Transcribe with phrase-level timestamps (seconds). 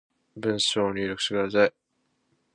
[0.35, 1.73] 文章を入力してください